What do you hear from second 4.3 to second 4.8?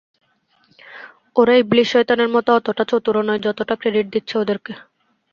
ওদেরকে!